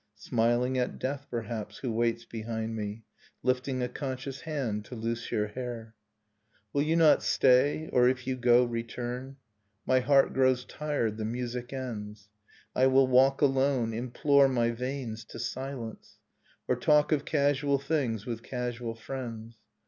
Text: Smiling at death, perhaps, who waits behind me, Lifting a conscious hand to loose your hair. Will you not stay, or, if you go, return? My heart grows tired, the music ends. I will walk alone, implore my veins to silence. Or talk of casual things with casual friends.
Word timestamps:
Smiling 0.17 0.79
at 0.79 0.97
death, 0.97 1.27
perhaps, 1.29 1.77
who 1.77 1.91
waits 1.91 2.25
behind 2.25 2.75
me, 2.75 3.03
Lifting 3.43 3.83
a 3.83 3.87
conscious 3.87 4.41
hand 4.41 4.83
to 4.85 4.95
loose 4.95 5.31
your 5.31 5.49
hair. 5.49 5.93
Will 6.73 6.81
you 6.81 6.95
not 6.95 7.21
stay, 7.21 7.87
or, 7.93 8.09
if 8.09 8.25
you 8.25 8.35
go, 8.35 8.63
return? 8.63 9.35
My 9.85 9.99
heart 9.99 10.33
grows 10.33 10.65
tired, 10.65 11.17
the 11.17 11.25
music 11.25 11.71
ends. 11.71 12.29
I 12.75 12.87
will 12.87 13.05
walk 13.05 13.43
alone, 13.43 13.93
implore 13.93 14.47
my 14.47 14.71
veins 14.71 15.23
to 15.25 15.37
silence. 15.37 16.17
Or 16.67 16.75
talk 16.77 17.11
of 17.11 17.23
casual 17.23 17.77
things 17.77 18.25
with 18.25 18.41
casual 18.41 18.95
friends. 18.95 19.59